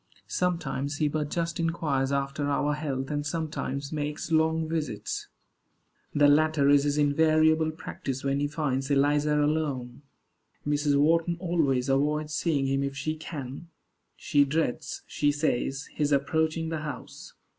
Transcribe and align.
Sometimes 0.25 0.97
he 0.97 1.07
but 1.07 1.29
just 1.29 1.59
inquires 1.59 2.11
after 2.11 2.49
our 2.49 2.73
health, 2.73 3.11
and 3.11 3.23
sometimes 3.23 3.91
makes 3.93 4.31
long 4.31 4.67
visits. 4.67 5.27
The 6.15 6.27
latter 6.27 6.69
is 6.69 6.85
his 6.85 6.97
invariable 6.97 7.69
practice 7.69 8.23
when 8.23 8.39
he 8.39 8.47
finds 8.47 8.89
Eliza 8.89 9.39
alone. 9.39 10.01
Mrs. 10.67 10.99
Wharton 10.99 11.37
always 11.39 11.87
avoids 11.87 12.33
seeing 12.33 12.65
him 12.65 12.81
if 12.81 12.97
she 12.97 13.15
can. 13.15 13.67
She 14.15 14.43
dreads, 14.43 15.03
she 15.05 15.31
says, 15.31 15.85
his 15.93 16.11
approaching 16.11 16.69
the 16.69 16.79
house. 16.79 17.33